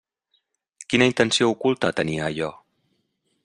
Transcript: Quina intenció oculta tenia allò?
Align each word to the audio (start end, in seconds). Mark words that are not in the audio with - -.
Quina 0.93 1.07
intenció 1.11 1.49
oculta 1.57 1.93
tenia 2.01 2.25
allò? 2.31 2.51